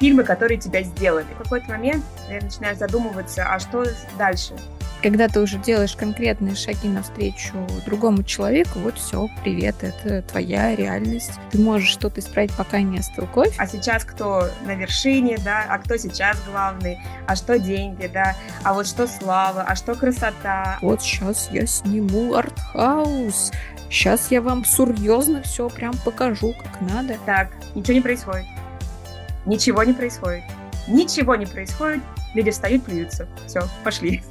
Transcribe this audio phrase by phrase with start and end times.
[0.00, 1.26] фильмы, которые тебя сделали.
[1.34, 3.84] В какой-то момент я начинаю задумываться, а что
[4.18, 4.54] дальше?
[5.02, 7.54] Когда ты уже делаешь конкретные шаги навстречу
[7.84, 11.32] другому человеку, вот все, привет, это твоя реальность.
[11.50, 13.54] Ты можешь что-то исправить, пока не остыл кофе.
[13.58, 18.34] А сейчас кто на вершине, да, а кто сейчас главный, а что деньги, да,
[18.64, 20.78] а вот что слава, а что красота.
[20.80, 23.52] Вот сейчас я сниму артхаус,
[23.90, 27.16] сейчас я вам серьезно все прям покажу, как надо.
[27.26, 28.46] Так, ничего не происходит.
[29.46, 30.44] Ничего не происходит.
[30.88, 32.02] Ничего не происходит.
[32.34, 33.28] Люди встают, плюются.
[33.46, 34.22] Все, пошли.